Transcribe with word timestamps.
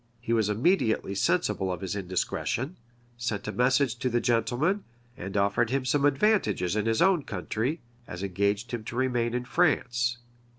He 0.19 0.33
was 0.33 0.49
immediately 0.49 1.13
sensible 1.13 1.71
of 1.71 1.81
his 1.81 1.95
indiscretion; 1.95 2.75
sent 3.17 3.47
a 3.47 3.51
message 3.51 3.95
to 3.97 4.09
the 4.09 4.19
gentleman; 4.19 4.83
and 5.15 5.37
offered 5.37 5.69
him 5.69 5.85
some 5.85 6.05
advantages 6.05 6.75
in 6.75 6.87
his 6.87 7.03
own 7.03 7.21
country, 7.21 7.81
as 8.07 8.23
engaged 8.23 8.71
him 8.71 8.83
to 8.85 8.95
remain 8.95 9.35
in 9.35 9.45
France. 9.45 10.17